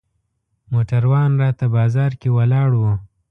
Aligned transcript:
موټروان 0.71 1.31
راته 1.43 1.65
بازار 1.75 2.11
کې 2.21 2.29
ولاړ 2.37 2.69
و. 2.75 2.83